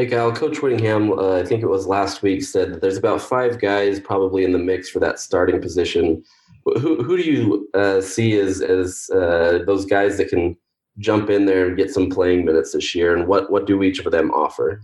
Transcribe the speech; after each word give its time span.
Hey, 0.00 0.06
Kyle. 0.06 0.32
Coach 0.32 0.62
Whittingham, 0.62 1.12
uh, 1.12 1.36
I 1.36 1.44
think 1.44 1.62
it 1.62 1.68
was 1.68 1.86
last 1.86 2.22
week, 2.22 2.42
said 2.42 2.72
that 2.72 2.80
there's 2.80 2.96
about 2.96 3.20
five 3.20 3.58
guys 3.58 4.00
probably 4.00 4.44
in 4.44 4.52
the 4.52 4.58
mix 4.58 4.88
for 4.88 4.98
that 5.00 5.20
starting 5.20 5.60
position. 5.60 6.24
Who, 6.64 7.02
who 7.02 7.18
do 7.18 7.22
you 7.22 7.68
uh, 7.74 8.00
see 8.00 8.38
as, 8.38 8.62
as 8.62 9.10
uh, 9.10 9.58
those 9.66 9.84
guys 9.84 10.16
that 10.16 10.30
can 10.30 10.56
jump 10.96 11.28
in 11.28 11.44
there 11.44 11.66
and 11.66 11.76
get 11.76 11.90
some 11.90 12.08
playing 12.08 12.46
minutes 12.46 12.72
this 12.72 12.94
year? 12.94 13.14
And 13.14 13.26
what, 13.28 13.52
what 13.52 13.66
do 13.66 13.82
each 13.82 13.98
of 13.98 14.10
them 14.10 14.30
offer? 14.30 14.80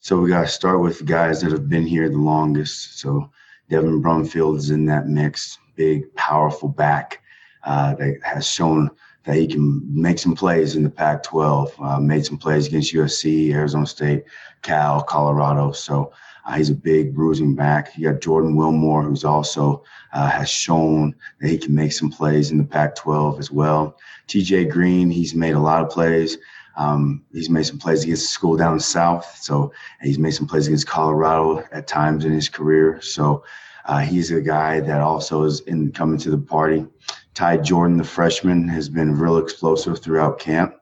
So 0.00 0.20
we 0.20 0.28
got 0.28 0.42
to 0.42 0.48
start 0.48 0.82
with 0.82 1.06
guys 1.06 1.40
that 1.40 1.52
have 1.52 1.70
been 1.70 1.86
here 1.86 2.10
the 2.10 2.18
longest. 2.18 2.98
So 2.98 3.30
Devin 3.70 4.02
Brumfield 4.02 4.58
is 4.58 4.68
in 4.68 4.84
that 4.86 5.06
mix, 5.06 5.58
big, 5.74 6.14
powerful 6.16 6.68
back 6.68 7.22
uh, 7.64 7.94
that 7.94 8.18
has 8.24 8.46
shown– 8.46 8.90
that 9.24 9.36
he 9.36 9.46
can 9.46 9.82
make 9.88 10.18
some 10.18 10.34
plays 10.34 10.76
in 10.76 10.82
the 10.82 10.90
Pac 10.90 11.22
12. 11.22 11.74
Uh, 11.80 12.00
made 12.00 12.24
some 12.26 12.38
plays 12.38 12.66
against 12.66 12.94
USC, 12.94 13.52
Arizona 13.52 13.86
State, 13.86 14.24
Cal, 14.62 15.02
Colorado. 15.02 15.72
So 15.72 16.12
uh, 16.44 16.54
he's 16.54 16.70
a 16.70 16.74
big 16.74 17.14
bruising 17.14 17.54
back. 17.54 17.96
You 17.96 18.10
got 18.10 18.20
Jordan 18.20 18.56
Wilmore, 18.56 19.04
who's 19.04 19.24
also 19.24 19.84
uh, 20.12 20.28
has 20.28 20.48
shown 20.48 21.14
that 21.40 21.48
he 21.48 21.58
can 21.58 21.74
make 21.74 21.92
some 21.92 22.10
plays 22.10 22.50
in 22.50 22.58
the 22.58 22.64
Pac 22.64 22.96
12 22.96 23.38
as 23.38 23.50
well. 23.50 23.96
TJ 24.28 24.70
Green, 24.70 25.10
he's 25.10 25.34
made 25.34 25.54
a 25.54 25.60
lot 25.60 25.82
of 25.82 25.90
plays. 25.90 26.38
Um, 26.76 27.22
he's 27.32 27.50
made 27.50 27.66
some 27.66 27.78
plays 27.78 28.02
against 28.02 28.22
the 28.22 28.28
school 28.28 28.56
down 28.56 28.80
south. 28.80 29.38
So 29.40 29.72
he's 30.00 30.18
made 30.18 30.32
some 30.32 30.46
plays 30.46 30.66
against 30.66 30.86
Colorado 30.86 31.64
at 31.70 31.86
times 31.86 32.24
in 32.24 32.32
his 32.32 32.48
career. 32.48 33.00
So 33.02 33.44
uh, 33.84 34.00
he's 34.00 34.30
a 34.30 34.40
guy 34.40 34.80
that 34.80 35.00
also 35.00 35.42
is 35.44 35.60
in 35.60 35.92
coming 35.92 36.18
to 36.18 36.30
the 36.30 36.38
party. 36.38 36.86
Ty 37.34 37.58
Jordan, 37.58 37.96
the 37.96 38.04
freshman, 38.04 38.68
has 38.68 38.88
been 38.88 39.18
real 39.18 39.38
explosive 39.38 40.00
throughout 40.00 40.38
camp. 40.38 40.74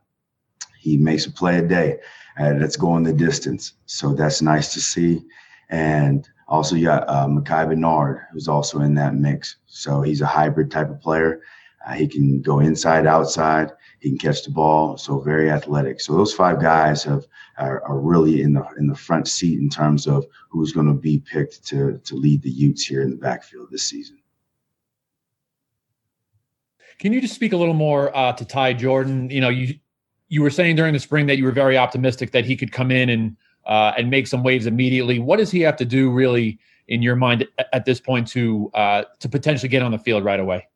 He 0.78 0.96
makes 0.96 1.27
a 1.27 1.30
play 1.30 1.58
a 1.58 1.62
day 1.62 1.98
and 2.36 2.60
that's 2.60 2.77
going 2.77 3.04
the 3.04 3.12
distance. 3.12 3.74
So 3.86 4.14
that's 4.14 4.42
nice 4.42 4.72
to 4.74 4.80
see. 4.80 5.22
And 5.68 6.28
also, 6.48 6.75
you 6.75 6.86
got 6.86 7.08
uh, 7.08 7.28
Micah 7.28 7.66
Bernard, 7.66 8.27
who's 8.33 8.48
also 8.48 8.80
in 8.80 8.94
that 8.94 9.14
mix. 9.14 9.56
So 9.66 10.02
he's 10.02 10.20
a 10.20 10.27
hybrid 10.27 10.70
type 10.70 10.91
of 10.91 11.00
player. 11.00 11.42
Uh, 11.86 11.92
he 11.92 12.08
can 12.08 12.42
go 12.42 12.58
inside, 12.58 13.06
outside. 13.06 13.70
He 14.00 14.08
can 14.08 14.19
catch 14.19 14.42
the 14.42 14.50
ball. 14.50 14.97
So 14.97 15.20
very 15.20 15.50
athletic. 15.50 16.00
So 16.00 16.14
those 16.14 16.34
five 16.34 16.60
guys 16.60 17.05
have 17.05 17.27
are, 17.58 17.82
are 17.84 18.00
really 18.00 18.42
in 18.42 18.55
the 18.55 18.66
in 18.78 18.86
the 18.86 18.94
front 18.94 19.28
seat 19.28 19.58
in 19.60 19.69
terms 19.69 20.06
of 20.06 20.27
who's 20.50 20.72
going 20.72 20.88
to 20.88 20.94
be 20.94 21.20
picked 21.20 21.64
to 21.69 21.98
to 21.98 22.14
lead 22.16 22.42
the 22.42 22.50
Utes 22.50 22.84
here 22.84 23.03
in 23.03 23.10
the 23.10 23.16
backfield 23.16 23.69
this 23.70 23.84
season. 23.84 24.19
Can 27.01 27.15
you 27.15 27.20
just 27.23 27.34
speak 27.34 27.55
a 27.55 27.56
little 27.56 27.75
more 27.75 28.15
uh, 28.15 28.33
to 28.34 28.45
Ty 28.45 28.75
Jordan? 28.75 29.31
You 29.31 29.41
know, 29.41 29.48
you 29.48 29.75
you 30.29 30.43
were 30.43 30.51
saying 30.51 30.77
during 30.77 30.93
the 30.93 31.01
spring 31.01 31.27
that 31.27 31.39
you 31.39 31.45
were 31.45 31.51
very 31.51 31.79
optimistic 31.79 32.31
that 32.33 32.45
he 32.45 32.56
could 32.56 32.73
come 32.73 32.91
in 32.91 33.09
and 33.09 33.37
uh, 33.67 33.93
and 33.97 34.11
make 34.11 34.27
some 34.27 34.43
waves 34.43 34.67
immediately. 34.67 35.19
What 35.19 35.39
does 35.39 35.51
he 35.51 35.61
have 35.61 35.77
to 35.78 35.87
do, 35.87 36.11
really, 36.11 36.59
in 36.89 37.01
your 37.01 37.17
mind, 37.17 37.48
at, 37.73 37.87
this 37.87 38.01
point 38.01 38.28
to 38.28 38.71
uh, 38.75 39.05
to 39.19 39.28
potentially 39.31 39.71
get 39.71 39.83
on 39.83 39.93
the 39.93 39.98
field 39.98 40.25
right 40.25 40.39
away? 40.39 40.69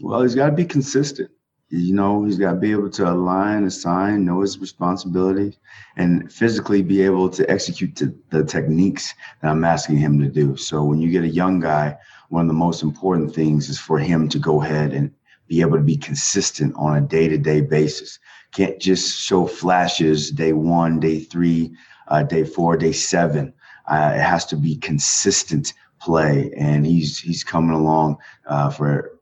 Well, 0.00 0.22
he's 0.22 0.34
got 0.34 0.46
to 0.46 0.52
be 0.52 0.64
consistent. 0.64 1.30
You 1.68 1.94
know, 1.94 2.24
he's 2.24 2.38
got 2.38 2.54
to 2.54 2.58
be 2.58 2.72
able 2.72 2.90
to 2.90 3.08
align, 3.08 3.64
assign, 3.64 4.24
know 4.24 4.40
his 4.40 4.58
responsibility, 4.58 5.56
and 5.96 6.32
physically 6.32 6.82
be 6.82 7.02
able 7.02 7.28
to 7.30 7.48
execute 7.48 7.94
to 7.96 8.12
the 8.30 8.42
techniques 8.42 9.14
that 9.42 9.50
I'm 9.50 9.64
asking 9.64 9.98
him 9.98 10.18
to 10.20 10.28
do. 10.28 10.56
So 10.56 10.82
when 10.82 10.98
you 10.98 11.10
get 11.10 11.24
a 11.24 11.28
young 11.28 11.60
guy, 11.60 11.96
one 12.30 12.42
of 12.42 12.48
the 12.48 12.54
most 12.54 12.82
important 12.82 13.34
things 13.34 13.68
is 13.68 13.78
for 13.78 13.98
him 13.98 14.28
to 14.30 14.38
go 14.38 14.62
ahead 14.62 14.92
and 14.92 15.12
be 15.48 15.60
able 15.60 15.76
to 15.76 15.82
be 15.82 15.96
consistent 15.96 16.74
on 16.76 16.96
a 16.96 17.00
day 17.00 17.26
to 17.28 17.38
day 17.38 17.60
basis. 17.60 18.18
Can't 18.52 18.78
just 18.78 19.20
show 19.20 19.46
flashes 19.46 20.30
day 20.30 20.52
one, 20.52 21.00
day 21.00 21.20
three, 21.20 21.74
uh, 22.08 22.22
day 22.22 22.44
four, 22.44 22.76
day 22.76 22.92
seven. 22.92 23.52
Uh, 23.90 24.12
it 24.14 24.20
has 24.20 24.44
to 24.46 24.56
be 24.56 24.76
consistent 24.76 25.72
play, 26.00 26.52
and 26.56 26.86
he's 26.86 27.18
he's 27.18 27.42
coming 27.42 27.74
along 27.74 28.18
uh, 28.46 28.70
for 28.70 29.18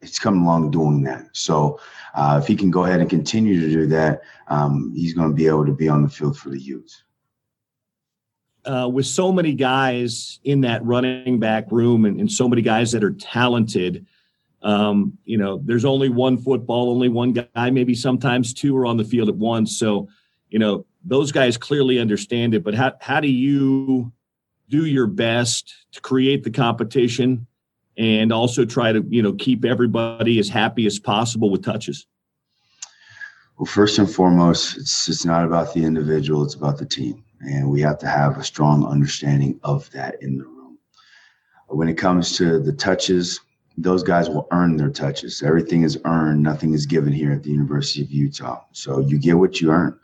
he's 0.00 0.18
coming 0.18 0.42
along 0.42 0.70
doing 0.70 1.02
that. 1.04 1.26
So 1.32 1.80
uh, 2.14 2.38
if 2.40 2.46
he 2.46 2.56
can 2.56 2.70
go 2.70 2.84
ahead 2.84 3.00
and 3.00 3.10
continue 3.10 3.60
to 3.60 3.68
do 3.68 3.86
that, 3.88 4.22
um, 4.48 4.92
he's 4.94 5.14
going 5.14 5.30
to 5.30 5.34
be 5.34 5.46
able 5.46 5.66
to 5.66 5.72
be 5.72 5.88
on 5.88 6.02
the 6.02 6.08
field 6.08 6.38
for 6.38 6.50
the 6.50 6.60
Utes. 6.60 7.02
Uh, 8.66 8.88
with 8.90 9.04
so 9.04 9.30
many 9.30 9.52
guys 9.52 10.40
in 10.44 10.62
that 10.62 10.82
running 10.84 11.38
back 11.38 11.70
room 11.70 12.06
and, 12.06 12.18
and 12.18 12.32
so 12.32 12.48
many 12.48 12.62
guys 12.62 12.92
that 12.92 13.04
are 13.04 13.12
talented, 13.12 14.06
um, 14.64 15.16
you 15.24 15.36
know, 15.36 15.60
there's 15.62 15.84
only 15.84 16.08
one 16.08 16.38
football, 16.38 16.90
only 16.90 17.10
one 17.10 17.34
guy, 17.34 17.70
maybe 17.70 17.94
sometimes 17.94 18.54
two 18.54 18.74
are 18.76 18.86
on 18.86 18.96
the 18.96 19.04
field 19.04 19.28
at 19.28 19.36
once. 19.36 19.78
So, 19.78 20.08
you 20.48 20.58
know, 20.58 20.86
those 21.04 21.30
guys 21.30 21.58
clearly 21.58 21.98
understand 21.98 22.54
it. 22.54 22.64
But 22.64 22.74
how 22.74 22.94
how 23.00 23.20
do 23.20 23.28
you 23.28 24.10
do 24.70 24.86
your 24.86 25.06
best 25.06 25.74
to 25.92 26.00
create 26.00 26.44
the 26.44 26.50
competition 26.50 27.46
and 27.98 28.32
also 28.32 28.64
try 28.64 28.90
to 28.90 29.04
you 29.10 29.22
know 29.22 29.34
keep 29.34 29.66
everybody 29.66 30.38
as 30.38 30.48
happy 30.48 30.86
as 30.86 30.98
possible 30.98 31.50
with 31.50 31.62
touches? 31.62 32.06
Well, 33.58 33.66
first 33.66 33.98
and 33.98 34.10
foremost, 34.10 34.78
it's 34.78 35.08
it's 35.10 35.26
not 35.26 35.44
about 35.44 35.74
the 35.74 35.84
individual; 35.84 36.42
it's 36.42 36.54
about 36.54 36.78
the 36.78 36.86
team, 36.86 37.22
and 37.40 37.68
we 37.68 37.82
have 37.82 37.98
to 37.98 38.08
have 38.08 38.38
a 38.38 38.44
strong 38.44 38.86
understanding 38.86 39.60
of 39.62 39.90
that 39.90 40.22
in 40.22 40.38
the 40.38 40.44
room. 40.44 40.78
When 41.68 41.88
it 41.88 41.98
comes 41.98 42.36
to 42.38 42.58
the 42.60 42.72
touches, 42.72 43.40
those 43.76 44.02
guys 44.02 44.28
will 44.28 44.46
earn 44.52 44.76
their 44.76 44.90
touches. 44.90 45.42
Everything 45.42 45.82
is 45.82 45.98
earned. 46.04 46.42
Nothing 46.42 46.74
is 46.74 46.86
given 46.86 47.12
here 47.12 47.32
at 47.32 47.42
the 47.42 47.50
University 47.50 48.02
of 48.02 48.10
Utah. 48.10 48.64
So 48.72 49.00
you 49.00 49.18
get 49.18 49.38
what 49.38 49.60
you 49.60 49.70
earn. 49.70 49.98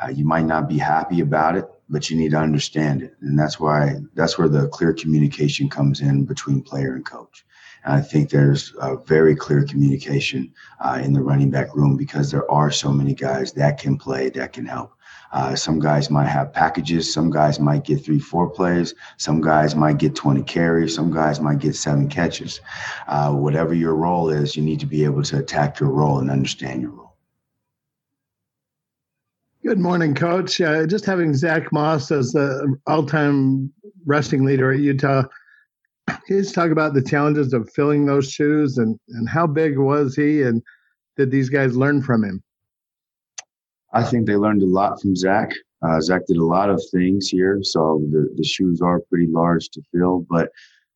Uh, 0.00 0.08
you 0.08 0.24
might 0.24 0.46
not 0.46 0.68
be 0.68 0.78
happy 0.78 1.20
about 1.20 1.56
it, 1.56 1.68
but 1.90 2.08
you 2.08 2.16
need 2.16 2.30
to 2.30 2.38
understand 2.38 3.02
it, 3.02 3.16
and 3.20 3.38
that's 3.38 3.58
why 3.58 3.96
that's 4.14 4.38
where 4.38 4.48
the 4.48 4.68
clear 4.68 4.92
communication 4.92 5.68
comes 5.68 6.00
in 6.00 6.24
between 6.24 6.62
player 6.62 6.94
and 6.94 7.04
coach. 7.04 7.44
And 7.84 7.94
I 7.94 8.00
think 8.00 8.30
there's 8.30 8.72
a 8.80 8.96
very 8.96 9.34
clear 9.34 9.64
communication 9.64 10.52
uh, 10.80 11.00
in 11.02 11.12
the 11.12 11.22
running 11.22 11.50
back 11.50 11.74
room 11.74 11.96
because 11.96 12.30
there 12.30 12.50
are 12.50 12.70
so 12.70 12.92
many 12.92 13.14
guys 13.14 13.52
that 13.54 13.78
can 13.78 13.98
play, 13.98 14.30
that 14.30 14.52
can 14.52 14.66
help. 14.66 14.92
Uh, 15.32 15.54
some 15.54 15.78
guys 15.78 16.10
might 16.10 16.26
have 16.26 16.52
packages. 16.52 17.12
Some 17.12 17.30
guys 17.30 17.60
might 17.60 17.84
get 17.84 18.04
three, 18.04 18.18
four 18.18 18.48
plays. 18.48 18.94
Some 19.16 19.40
guys 19.40 19.76
might 19.76 19.98
get 19.98 20.14
20 20.14 20.42
carries. 20.42 20.94
Some 20.94 21.12
guys 21.12 21.40
might 21.40 21.58
get 21.58 21.76
seven 21.76 22.08
catches. 22.08 22.60
Uh, 23.06 23.32
whatever 23.32 23.74
your 23.74 23.94
role 23.94 24.30
is, 24.30 24.56
you 24.56 24.62
need 24.62 24.80
to 24.80 24.86
be 24.86 25.04
able 25.04 25.22
to 25.24 25.38
attack 25.38 25.78
your 25.78 25.90
role 25.90 26.18
and 26.18 26.30
understand 26.30 26.82
your 26.82 26.90
role. 26.90 27.16
Good 29.62 29.78
morning, 29.78 30.14
Coach. 30.14 30.60
Uh, 30.60 30.86
just 30.86 31.04
having 31.04 31.34
Zach 31.34 31.70
Moss 31.70 32.10
as 32.10 32.32
the 32.32 32.76
all-time 32.86 33.72
rushing 34.06 34.44
leader 34.44 34.72
at 34.72 34.80
Utah. 34.80 35.24
You 36.28 36.42
talk 36.44 36.70
about 36.70 36.94
the 36.94 37.02
challenges 37.02 37.52
of 37.52 37.70
filling 37.74 38.06
those 38.06 38.30
shoes 38.30 38.78
and, 38.78 38.98
and 39.08 39.28
how 39.28 39.46
big 39.46 39.78
was 39.78 40.16
he 40.16 40.42
and 40.42 40.62
did 41.16 41.30
these 41.30 41.50
guys 41.50 41.76
learn 41.76 42.02
from 42.02 42.24
him? 42.24 42.42
I 43.92 44.04
think 44.04 44.26
they 44.26 44.36
learned 44.36 44.62
a 44.62 44.66
lot 44.66 45.00
from 45.00 45.16
Zach. 45.16 45.50
Uh, 45.82 46.00
Zach 46.00 46.22
did 46.26 46.36
a 46.36 46.44
lot 46.44 46.70
of 46.70 46.82
things 46.92 47.28
here, 47.28 47.58
so 47.62 48.02
the, 48.10 48.28
the 48.36 48.44
shoes 48.44 48.80
are 48.82 49.00
pretty 49.08 49.26
large 49.28 49.68
to 49.70 49.82
fill. 49.92 50.26
But 50.28 50.50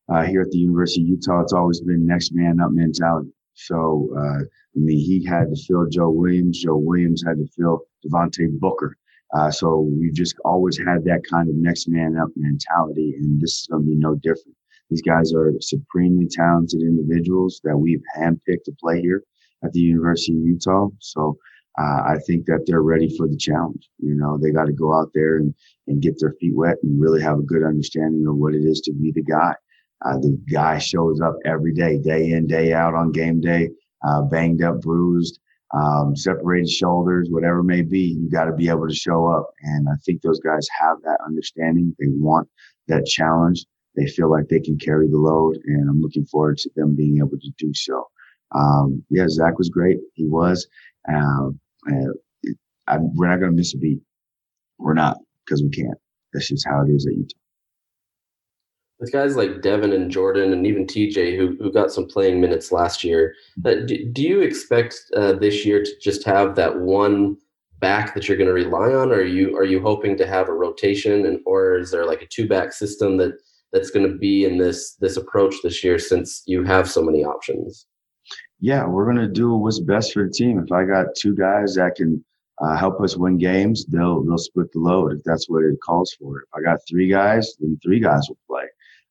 uh, 0.07 0.23
here 0.23 0.41
at 0.41 0.51
the 0.51 0.59
University 0.59 1.01
of 1.01 1.07
Utah, 1.07 1.41
it's 1.41 1.53
always 1.53 1.81
been 1.81 2.05
next 2.05 2.31
man 2.33 2.59
up 2.61 2.71
mentality. 2.71 3.31
So, 3.53 4.13
uh, 4.17 4.41
I 4.41 4.75
mean, 4.75 4.99
he 4.99 5.25
had 5.25 5.49
to 5.49 5.63
fill 5.67 5.87
Joe 5.89 6.09
Williams. 6.09 6.61
Joe 6.61 6.77
Williams 6.77 7.23
had 7.25 7.37
to 7.37 7.47
fill 7.57 7.81
Devontae 8.05 8.59
Booker. 8.59 8.97
Uh, 9.33 9.49
so 9.49 9.89
we 9.99 10.11
just 10.11 10.35
always 10.45 10.77
had 10.77 11.03
that 11.05 11.21
kind 11.29 11.49
of 11.49 11.55
next 11.55 11.87
man 11.89 12.17
up 12.17 12.29
mentality, 12.35 13.15
and 13.17 13.41
this 13.41 13.61
is 13.61 13.67
going 13.69 13.83
to 13.83 13.87
be 13.87 13.95
no 13.95 14.15
different. 14.15 14.55
These 14.89 15.01
guys 15.01 15.33
are 15.33 15.51
supremely 15.61 16.27
talented 16.29 16.81
individuals 16.81 17.59
that 17.63 17.75
we've 17.75 18.03
handpicked 18.15 18.65
to 18.65 18.75
play 18.79 19.01
here 19.01 19.23
at 19.63 19.73
the 19.73 19.79
University 19.79 20.33
of 20.33 20.45
Utah. 20.45 20.89
So 20.99 21.37
uh, 21.77 22.01
I 22.05 22.17
think 22.25 22.45
that 22.45 22.63
they're 22.65 22.81
ready 22.81 23.15
for 23.17 23.27
the 23.27 23.37
challenge. 23.37 23.89
You 23.99 24.15
know, 24.15 24.37
they 24.41 24.51
got 24.51 24.65
to 24.65 24.73
go 24.73 24.93
out 24.93 25.11
there 25.13 25.37
and, 25.37 25.53
and 25.87 26.01
get 26.01 26.15
their 26.19 26.33
feet 26.39 26.55
wet 26.55 26.77
and 26.83 27.01
really 27.01 27.21
have 27.21 27.39
a 27.39 27.43
good 27.43 27.63
understanding 27.63 28.25
of 28.27 28.37
what 28.37 28.55
it 28.55 28.63
is 28.63 28.81
to 28.81 28.93
be 28.93 29.11
the 29.13 29.23
guy. 29.23 29.53
Uh, 30.05 30.17
the 30.17 30.39
guy 30.51 30.77
shows 30.77 31.19
up 31.21 31.35
every 31.45 31.73
day, 31.73 31.97
day 31.97 32.31
in, 32.31 32.47
day 32.47 32.73
out 32.73 32.93
on 32.93 33.11
game 33.11 33.41
day, 33.41 33.69
uh, 34.07 34.21
banged 34.23 34.61
up, 34.61 34.79
bruised, 34.81 35.39
um, 35.73 36.15
separated 36.15 36.69
shoulders, 36.69 37.27
whatever 37.29 37.63
may 37.63 37.81
be. 37.81 38.17
You 38.21 38.29
got 38.29 38.45
to 38.45 38.53
be 38.53 38.69
able 38.69 38.87
to 38.87 38.95
show 38.95 39.27
up. 39.27 39.51
And 39.61 39.87
I 39.89 39.95
think 40.05 40.21
those 40.21 40.39
guys 40.39 40.67
have 40.79 40.97
that 41.03 41.19
understanding. 41.25 41.95
They 41.99 42.07
want 42.09 42.47
that 42.87 43.05
challenge. 43.05 43.65
They 43.95 44.07
feel 44.07 44.29
like 44.29 44.47
they 44.47 44.59
can 44.59 44.77
carry 44.77 45.07
the 45.09 45.17
load. 45.17 45.57
And 45.65 45.89
I'm 45.89 46.01
looking 46.01 46.25
forward 46.25 46.57
to 46.59 46.69
them 46.75 46.95
being 46.95 47.17
able 47.17 47.37
to 47.39 47.51
do 47.57 47.73
so. 47.73 48.05
Um, 48.53 49.03
yeah, 49.09 49.27
Zach 49.27 49.57
was 49.57 49.69
great. 49.69 49.97
He 50.13 50.25
was. 50.25 50.67
Um, 51.09 51.59
uh, 51.89 52.51
I, 52.87 52.97
we're 52.99 53.29
not 53.29 53.39
going 53.39 53.51
to 53.51 53.55
miss 53.57 53.73
a 53.73 53.77
beat. 53.77 53.99
We're 54.77 54.93
not 54.93 55.17
because 55.45 55.63
we 55.63 55.69
can't. 55.69 55.97
That's 56.33 56.49
just 56.49 56.65
how 56.67 56.81
it 56.81 56.91
is 56.91 57.05
at 57.07 57.15
Utah. 57.15 57.37
With 58.99 59.11
guys 59.11 59.35
like 59.35 59.61
Devin 59.61 59.91
and 59.91 60.09
Jordan 60.09 60.53
and 60.53 60.65
even 60.65 60.85
TJ, 60.85 61.37
who 61.37 61.57
who 61.59 61.71
got 61.71 61.91
some 61.91 62.05
playing 62.05 62.39
minutes 62.39 62.71
last 62.71 63.03
year, 63.03 63.33
uh, 63.65 63.75
do, 63.85 64.09
do, 64.11 64.21
you 64.21 64.41
expect 64.41 65.01
uh, 65.15 65.33
this 65.33 65.65
year 65.65 65.83
to 65.83 65.91
just 66.01 66.23
have 66.23 66.55
that 66.55 66.79
one 66.79 67.35
back 67.79 68.13
that 68.13 68.27
you're 68.27 68.37
going 68.37 68.47
to 68.47 68.53
rely 68.53 68.93
on? 68.93 69.11
Or 69.11 69.15
are 69.15 69.25
you 69.25 69.55
are 69.57 69.65
you 69.65 69.81
hoping 69.81 70.17
to 70.17 70.27
have 70.27 70.47
a 70.47 70.53
rotation, 70.53 71.25
and 71.25 71.39
or 71.45 71.77
is 71.77 71.91
there 71.91 72.05
like 72.05 72.21
a 72.21 72.27
two 72.27 72.47
back 72.47 72.71
system 72.71 73.17
that 73.17 73.33
that's 73.73 73.91
going 73.91 74.09
to 74.09 74.17
be 74.17 74.45
in 74.45 74.57
this 74.57 74.95
this 75.01 75.17
approach 75.17 75.55
this 75.61 75.83
year 75.83 75.99
since 75.99 76.43
you 76.45 76.63
have 76.63 76.89
so 76.89 77.01
many 77.01 77.23
options? 77.23 77.87
Yeah, 78.59 78.85
we're 78.87 79.05
going 79.05 79.17
to 79.17 79.27
do 79.27 79.53
what's 79.55 79.79
best 79.79 80.13
for 80.13 80.25
the 80.25 80.31
team. 80.31 80.59
If 80.59 80.71
I 80.71 80.85
got 80.85 81.15
two 81.15 81.35
guys 81.35 81.75
that 81.75 81.95
can 81.95 82.23
uh, 82.61 82.75
help 82.77 83.01
us 83.01 83.17
win 83.17 83.37
games, 83.37 83.85
they'll 83.85 84.23
they'll 84.23 84.37
split 84.37 84.71
the 84.71 84.79
load 84.79 85.11
if 85.11 85.23
that's 85.23 85.49
what 85.49 85.63
it 85.63 85.77
calls 85.83 86.15
for. 86.19 86.41
If 86.41 86.49
I 86.53 86.61
got 86.61 86.79
three 86.89 87.09
guys, 87.09 87.53
then 87.59 87.77
three 87.83 87.99
guys 87.99 88.27
will 88.29 88.37
play. 88.47 88.65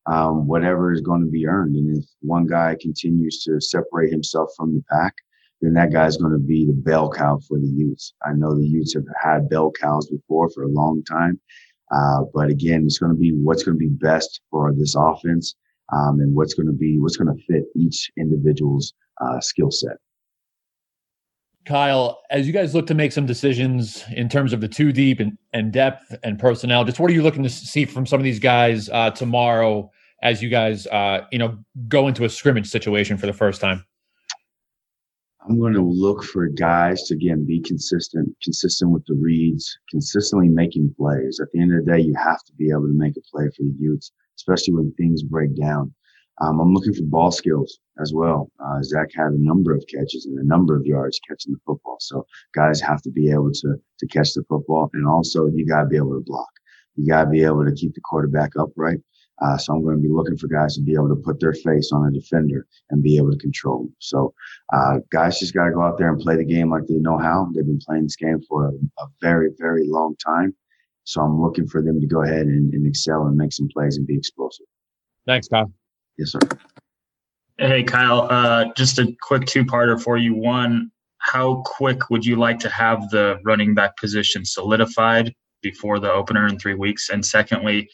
Um, 0.07 0.47
whatever 0.47 0.91
is 0.91 1.01
going 1.01 1.21
to 1.21 1.29
be 1.31 1.47
earned, 1.47 1.75
and 1.75 1.97
if 1.97 2.05
one 2.21 2.45
guy 2.45 2.75
continues 2.79 3.43
to 3.43 3.59
separate 3.59 4.11
himself 4.11 4.49
from 4.55 4.75
the 4.75 4.83
pack, 4.91 5.13
then 5.61 5.73
that 5.73 5.91
guy's 5.91 6.17
going 6.17 6.33
to 6.33 6.39
be 6.39 6.65
the 6.65 6.73
bell 6.73 7.09
cow 7.09 7.39
for 7.47 7.59
the 7.59 7.67
Utes. 7.67 8.13
I 8.23 8.33
know 8.33 8.55
the 8.55 8.67
Utes 8.67 8.93
have 8.93 9.05
had 9.19 9.49
bell 9.49 9.71
cows 9.71 10.07
before 10.09 10.49
for 10.49 10.63
a 10.63 10.69
long 10.69 11.03
time, 11.03 11.39
uh, 11.91 12.21
but 12.33 12.49
again, 12.49 12.83
it's 12.85 12.99
going 12.99 13.11
to 13.11 13.17
be 13.17 13.31
what's 13.31 13.63
going 13.63 13.77
to 13.77 13.79
be 13.79 13.89
best 13.89 14.41
for 14.51 14.73
this 14.73 14.95
offense, 14.95 15.55
um, 15.93 16.19
and 16.19 16.35
what's 16.35 16.53
going 16.55 16.67
to 16.67 16.73
be 16.73 16.99
what's 16.99 17.17
going 17.17 17.35
to 17.35 17.43
fit 17.45 17.63
each 17.75 18.11
individual's 18.17 18.93
uh, 19.21 19.39
skill 19.39 19.71
set. 19.71 19.97
Kyle, 21.65 22.21
as 22.29 22.45
you 22.45 22.53
guys 22.53 22.75
look 22.75 22.85
to 22.87 22.93
make 22.93 23.11
some 23.11 23.25
decisions 23.25 24.03
in 24.11 24.29
terms 24.29 24.53
of 24.53 24.61
the 24.61 24.67
two 24.67 24.91
deep 24.91 25.19
and, 25.19 25.37
and 25.51 25.73
depth 25.73 26.15
and 26.23 26.37
personnel, 26.37 26.85
just 26.85 26.99
what 26.99 27.09
are 27.09 27.13
you 27.13 27.23
looking 27.23 27.41
to 27.43 27.49
see 27.49 27.85
from 27.85 28.05
some 28.05 28.19
of 28.19 28.23
these 28.23 28.39
guys 28.39 28.87
uh, 28.89 29.09
tomorrow 29.09 29.89
as 30.21 30.43
you 30.43 30.49
guys, 30.49 30.85
uh, 30.87 31.21
you 31.31 31.39
know, 31.39 31.57
go 31.87 32.07
into 32.07 32.23
a 32.23 32.29
scrimmage 32.29 32.67
situation 32.67 33.17
for 33.17 33.25
the 33.25 33.33
first 33.33 33.61
time? 33.61 33.83
I'm 35.47 35.59
going 35.59 35.73
to 35.73 35.81
look 35.81 36.23
for 36.23 36.47
guys 36.47 37.03
to 37.03 37.15
again 37.15 37.45
be 37.45 37.61
consistent, 37.61 38.35
consistent 38.43 38.91
with 38.91 39.05
the 39.05 39.13
reads, 39.13 39.77
consistently 39.89 40.49
making 40.49 40.95
plays. 40.97 41.39
At 41.39 41.51
the 41.51 41.61
end 41.61 41.73
of 41.73 41.85
the 41.85 41.91
day, 41.91 41.99
you 41.99 42.15
have 42.15 42.43
to 42.45 42.53
be 42.53 42.71
able 42.71 42.87
to 42.87 42.97
make 42.97 43.13
a 43.17 43.21
play 43.31 43.45
for 43.45 43.63
the 43.63 43.75
Utes, 43.79 44.11
especially 44.37 44.73
when 44.73 44.91
things 44.93 45.21
break 45.21 45.55
down. 45.55 45.93
Um, 46.41 46.59
I'm 46.59 46.73
looking 46.73 46.93
for 46.93 47.03
ball 47.03 47.31
skills 47.31 47.79
as 48.01 48.13
well. 48.13 48.51
Uh, 48.59 48.81
Zach 48.83 49.09
had 49.15 49.31
a 49.31 49.41
number 49.41 49.73
of 49.73 49.85
catches 49.87 50.25
and 50.25 50.37
a 50.37 50.45
number 50.45 50.75
of 50.75 50.85
yards 50.85 51.19
catching 51.27 51.53
the 51.53 51.59
football. 51.65 51.97
So 52.01 52.25
guys 52.53 52.81
have 52.81 53.01
to 53.03 53.11
be 53.11 53.31
able 53.31 53.51
to 53.53 53.75
to 53.99 54.07
catch 54.07 54.33
the 54.33 54.43
football, 54.49 54.89
and 54.93 55.07
also 55.07 55.47
you 55.47 55.65
got 55.65 55.81
to 55.81 55.87
be 55.87 55.97
able 55.97 56.13
to 56.13 56.23
block. 56.25 56.49
You 56.95 57.07
got 57.07 57.25
to 57.25 57.29
be 57.29 57.43
able 57.43 57.65
to 57.65 57.73
keep 57.73 57.93
the 57.93 58.01
quarterback 58.01 58.51
upright. 58.57 58.99
Uh, 59.41 59.57
so 59.57 59.73
I'm 59.73 59.83
going 59.83 59.97
to 59.97 60.01
be 60.01 60.09
looking 60.09 60.37
for 60.37 60.47
guys 60.47 60.75
to 60.75 60.81
be 60.81 60.93
able 60.93 61.09
to 61.09 61.21
put 61.21 61.41
their 61.41 61.53
face 61.53 61.91
on 61.91 62.07
a 62.07 62.11
defender 62.11 62.65
and 62.89 63.03
be 63.03 63.17
able 63.17 63.31
to 63.31 63.37
control 63.37 63.83
them. 63.83 63.95
So 63.99 64.33
uh, 64.73 64.99
guys 65.11 65.39
just 65.39 65.53
got 65.53 65.65
to 65.65 65.71
go 65.71 65.81
out 65.81 65.97
there 65.97 66.09
and 66.09 66.19
play 66.19 66.37
the 66.37 66.45
game 66.45 66.69
like 66.69 66.87
they 66.87 66.95
know 66.95 67.17
how. 67.17 67.49
They've 67.53 67.65
been 67.65 67.81
playing 67.85 68.03
this 68.03 68.15
game 68.15 68.39
for 68.47 68.67
a, 68.67 68.71
a 68.71 69.07
very, 69.21 69.49
very 69.57 69.87
long 69.87 70.15
time. 70.25 70.55
So 71.03 71.21
I'm 71.21 71.41
looking 71.41 71.67
for 71.67 71.81
them 71.81 71.99
to 71.99 72.07
go 72.07 72.23
ahead 72.23 72.47
and, 72.47 72.73
and 72.73 72.87
excel 72.87 73.27
and 73.27 73.35
make 73.35 73.51
some 73.51 73.67
plays 73.67 73.97
and 73.97 74.07
be 74.07 74.15
explosive. 74.17 74.65
Thanks, 75.27 75.47
Kyle. 75.49 75.71
Yes, 76.17 76.31
sir. 76.31 76.39
Hey, 77.57 77.83
Kyle, 77.83 78.27
uh, 78.29 78.65
just 78.75 78.99
a 78.99 79.15
quick 79.21 79.45
two 79.45 79.63
parter 79.63 80.01
for 80.01 80.17
you. 80.17 80.33
One, 80.33 80.91
how 81.19 81.63
quick 81.65 82.09
would 82.09 82.25
you 82.25 82.35
like 82.35 82.59
to 82.59 82.69
have 82.69 83.09
the 83.09 83.39
running 83.43 83.73
back 83.73 83.97
position 83.97 84.45
solidified 84.45 85.33
before 85.61 85.99
the 85.99 86.11
opener 86.11 86.47
in 86.47 86.59
three 86.59 86.73
weeks? 86.73 87.09
And 87.09 87.25
secondly, 87.25 87.89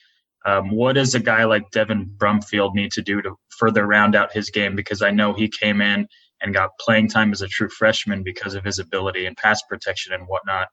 um, 0.45 0.71
what 0.71 0.93
does 0.93 1.15
a 1.15 1.19
guy 1.19 1.43
like 1.43 1.69
Devin 1.71 2.11
Brumfield 2.17 2.73
need 2.73 2.91
to 2.93 3.01
do 3.01 3.21
to 3.21 3.35
further 3.49 3.85
round 3.85 4.15
out 4.15 4.33
his 4.33 4.49
game? 4.49 4.75
Because 4.75 5.01
I 5.01 5.11
know 5.11 5.33
he 5.33 5.47
came 5.47 5.81
in 5.81 6.07
and 6.41 6.53
got 6.53 6.71
playing 6.79 7.07
time 7.07 7.31
as 7.31 7.41
a 7.41 7.47
true 7.47 7.69
freshman 7.69 8.23
because 8.23 8.55
of 8.55 8.63
his 8.63 8.79
ability 8.79 9.27
and 9.27 9.37
pass 9.37 9.61
protection 9.69 10.13
and 10.13 10.23
whatnot. 10.27 10.67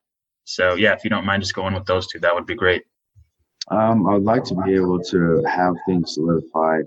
So, 0.45 0.75
yeah, 0.75 0.95
if 0.95 1.05
you 1.05 1.11
don't 1.11 1.27
mind 1.27 1.43
just 1.43 1.55
going 1.55 1.75
with 1.75 1.85
those 1.85 2.07
two, 2.07 2.21
that 2.21 2.35
would 2.35 2.47
be 2.47 2.55
great. 2.55 2.85
Um, 3.71 4.09
I'd 4.09 4.23
like 4.23 4.45
to 4.45 4.55
be 4.55 4.75
able 4.75 4.99
to 5.05 5.45
have 5.45 5.75
things 5.87 6.15
solidified 6.15 6.87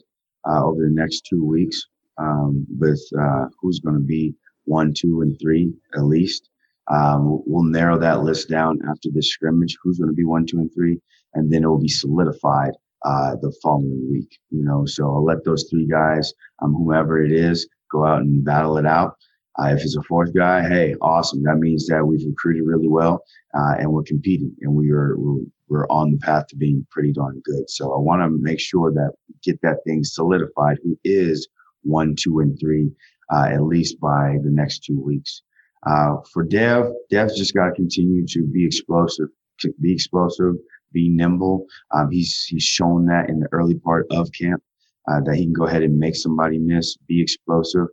uh, 0.49 0.63
over 0.63 0.81
the 0.81 0.89
next 0.93 1.25
two 1.29 1.45
weeks 1.45 1.81
um, 2.17 2.65
with 2.77 3.01
uh, 3.19 3.45
who's 3.59 3.79
going 3.79 3.95
to 3.95 4.05
be 4.05 4.33
one, 4.65 4.93
two, 4.93 5.21
and 5.21 5.37
three 5.41 5.73
at 5.95 6.03
least. 6.03 6.49
Um, 6.91 7.41
we'll 7.45 7.63
narrow 7.63 7.97
that 7.99 8.23
list 8.23 8.49
down 8.49 8.79
after 8.89 9.09
this 9.13 9.29
scrimmage. 9.29 9.77
Who's 9.81 9.97
going 9.99 10.09
to 10.09 10.15
be 10.15 10.25
one, 10.25 10.45
two, 10.45 10.57
and 10.57 10.71
three, 10.73 10.99
and 11.33 11.51
then 11.51 11.63
it 11.63 11.67
will 11.67 11.79
be 11.79 11.87
solidified 11.87 12.73
uh, 13.05 13.35
the 13.41 13.53
following 13.61 14.07
week. 14.11 14.39
You 14.49 14.63
know, 14.63 14.85
so 14.85 15.05
I'll 15.05 15.23
let 15.23 15.43
those 15.45 15.67
three 15.69 15.87
guys, 15.87 16.33
um, 16.61 16.73
whomever 16.73 17.23
it 17.23 17.31
is, 17.31 17.67
go 17.91 18.05
out 18.05 18.21
and 18.21 18.43
battle 18.43 18.77
it 18.77 18.85
out. 18.85 19.15
Uh, 19.59 19.67
if 19.67 19.83
it's 19.83 19.97
a 19.97 20.03
fourth 20.03 20.33
guy, 20.33 20.67
hey, 20.67 20.95
awesome. 21.01 21.43
That 21.43 21.57
means 21.57 21.87
that 21.87 22.05
we've 22.05 22.25
recruited 22.25 22.63
really 22.65 22.87
well 22.87 23.23
uh, 23.53 23.75
and 23.79 23.91
we're 23.91 24.03
competing 24.03 24.55
and 24.61 24.73
we 24.73 24.91
are 24.91 25.15
we're, 25.17 25.87
on 25.89 26.11
the 26.11 26.17
path 26.17 26.47
to 26.47 26.55
being 26.57 26.85
pretty 26.91 27.13
darn 27.13 27.41
good. 27.45 27.69
So 27.69 27.93
I 27.93 27.97
want 27.97 28.21
to 28.21 28.29
make 28.41 28.59
sure 28.59 28.91
that 28.91 29.13
get 29.41 29.61
that 29.61 29.77
thing 29.85 30.03
solidified. 30.03 30.77
Who 30.83 30.97
is 31.05 31.47
one, 31.83 32.15
two, 32.17 32.39
and 32.39 32.57
three, 32.59 32.91
uh, 33.33 33.47
at 33.51 33.63
least 33.63 33.99
by 33.99 34.37
the 34.43 34.51
next 34.51 34.83
two 34.83 34.99
weeks. 34.99 35.43
Uh, 35.87 36.17
for 36.31 36.43
Dev, 36.43 36.91
Dev's 37.09 37.37
just 37.37 37.53
got 37.53 37.67
to 37.67 37.73
continue 37.73 38.25
to 38.27 38.45
be 38.53 38.65
explosive, 38.65 39.29
to 39.59 39.73
be 39.81 39.93
explosive, 39.93 40.55
be 40.93 41.09
nimble. 41.09 41.65
Um, 41.91 42.11
he's 42.11 42.45
he's 42.45 42.63
shown 42.63 43.05
that 43.05 43.29
in 43.29 43.39
the 43.39 43.47
early 43.51 43.75
part 43.75 44.05
of 44.11 44.29
camp 44.37 44.61
uh, 45.09 45.21
that 45.25 45.35
he 45.35 45.43
can 45.43 45.53
go 45.53 45.65
ahead 45.65 45.83
and 45.83 45.97
make 45.97 46.15
somebody 46.15 46.59
miss, 46.59 46.97
be 47.07 47.21
explosive. 47.21 47.87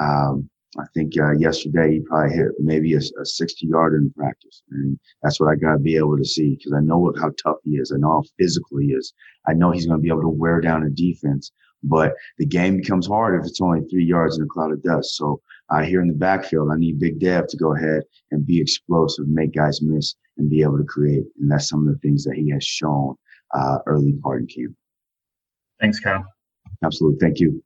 Um, 0.00 0.48
I 0.76 0.84
think 0.94 1.14
uh, 1.18 1.32
yesterday 1.32 1.92
he 1.92 2.00
probably 2.00 2.36
hit 2.36 2.48
maybe 2.58 2.94
a, 2.94 2.98
a 2.98 3.24
60 3.24 3.66
yarder 3.66 3.96
in 3.96 4.10
practice. 4.10 4.62
And 4.70 4.98
that's 5.22 5.40
what 5.40 5.50
I 5.50 5.56
got 5.56 5.72
to 5.72 5.78
be 5.78 5.96
able 5.96 6.18
to 6.18 6.24
see 6.24 6.56
because 6.56 6.74
I 6.74 6.80
know 6.80 7.12
how 7.18 7.30
tough 7.42 7.56
he 7.64 7.72
is. 7.72 7.90
I 7.90 7.98
know 7.98 8.12
how 8.12 8.24
physical 8.38 8.78
he 8.78 8.88
is. 8.88 9.14
I 9.48 9.54
know 9.54 9.70
he's 9.70 9.86
going 9.86 9.98
to 9.98 10.02
be 10.02 10.10
able 10.10 10.22
to 10.22 10.28
wear 10.28 10.60
down 10.60 10.84
a 10.84 10.90
defense. 10.90 11.52
But 11.82 12.14
the 12.38 12.46
game 12.46 12.76
becomes 12.76 13.06
hard 13.06 13.40
if 13.40 13.46
it's 13.46 13.60
only 13.60 13.82
three 13.82 14.04
yards 14.04 14.36
in 14.36 14.44
a 14.44 14.48
cloud 14.48 14.72
of 14.72 14.82
dust. 14.82 15.16
So 15.16 15.40
uh, 15.70 15.82
here 15.82 16.02
in 16.02 16.08
the 16.08 16.14
backfield, 16.14 16.70
I 16.72 16.76
need 16.76 16.98
Big 16.98 17.20
Dev 17.20 17.46
to 17.48 17.56
go 17.56 17.74
ahead 17.74 18.02
and 18.30 18.44
be 18.44 18.60
explosive, 18.60 19.28
make 19.28 19.54
guys 19.54 19.80
miss, 19.80 20.16
and 20.38 20.50
be 20.50 20.62
able 20.62 20.78
to 20.78 20.84
create. 20.84 21.24
And 21.40 21.50
that's 21.50 21.68
some 21.68 21.86
of 21.86 21.92
the 21.92 22.00
things 22.00 22.24
that 22.24 22.34
he 22.34 22.50
has 22.50 22.64
shown 22.64 23.14
uh, 23.54 23.78
early 23.86 24.12
part 24.22 24.40
in 24.40 24.46
camp. 24.48 24.74
Thanks, 25.80 26.00
Kyle. 26.00 26.24
Absolutely. 26.82 27.18
Thank 27.20 27.38
you. 27.38 27.62